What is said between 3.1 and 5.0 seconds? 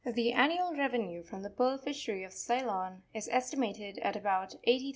is esti mated at about $80,000.